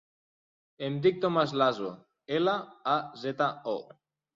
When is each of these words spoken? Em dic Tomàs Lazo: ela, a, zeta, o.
Em 0.87 0.97
dic 1.03 1.21
Tomàs 1.27 1.55
Lazo: 1.65 1.93
ela, 2.41 2.59
a, 2.99 3.01
zeta, 3.27 3.57
o. 3.79 3.81